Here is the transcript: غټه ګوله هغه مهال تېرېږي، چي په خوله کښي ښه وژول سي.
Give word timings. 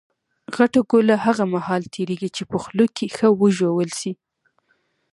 غټه 0.55 0.81
ګوله 0.91 1.15
هغه 1.25 1.43
مهال 1.53 1.83
تېرېږي، 1.93 2.29
چي 2.35 2.43
په 2.51 2.57
خوله 2.63 2.85
کښي 2.95 3.07
ښه 3.15 3.27
وژول 3.41 3.89
سي. 3.99 4.11